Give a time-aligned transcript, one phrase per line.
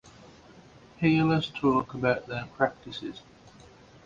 [0.97, 3.21] Healers talk about their practices.